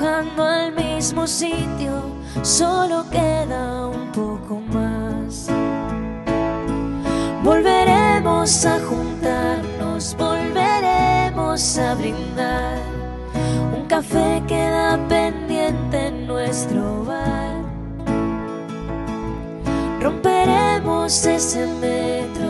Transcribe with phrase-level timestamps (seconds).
[0.00, 2.02] empujando al mismo sitio
[2.42, 5.48] solo queda un poco más
[7.44, 12.78] volveremos a juntarnos volveremos a brindar
[13.76, 17.60] un café queda pendiente en nuestro bar.
[20.00, 22.49] Romperemos ese metro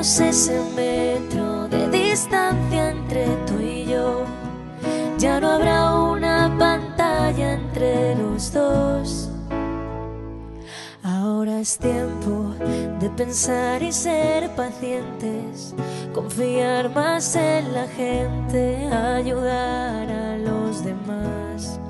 [0.00, 4.24] Ese metro de distancia entre tú y yo.
[5.18, 9.28] Ya no habrá una pantalla entre los dos.
[11.02, 12.54] Ahora es tiempo
[13.00, 15.74] de pensar y ser pacientes,
[16.14, 21.80] confiar más en la gente, ayudar a los demás.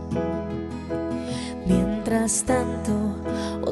[1.66, 2.92] Mientras tanto,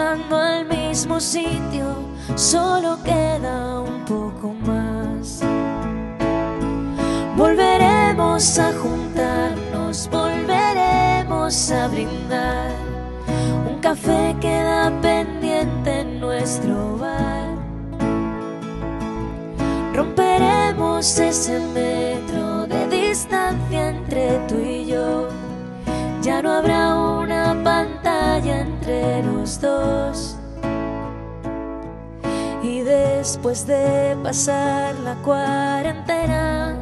[0.00, 1.96] al mismo sitio,
[2.34, 5.42] solo queda un poco más.
[7.36, 12.72] Volveremos a juntarnos, volveremos a brindar.
[13.68, 17.48] Un café queda pendiente en nuestro bar.
[19.94, 24.61] Romperemos ese metro de distancia entre tú y
[29.60, 30.36] dos.
[32.62, 36.76] Y después de pasar la cuarentena,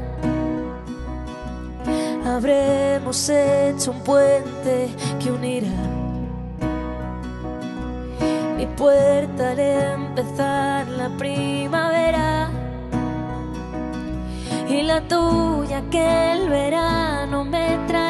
[2.26, 5.68] habremos hecho un puente que unirá
[8.56, 12.50] mi puerta al empezar la primavera
[14.68, 18.09] y la tuya que el verano me traerá.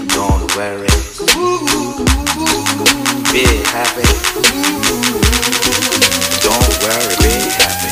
[0.21, 0.87] Don't worry.
[3.33, 4.05] Be happy.
[6.43, 7.91] Don't worry, be happy.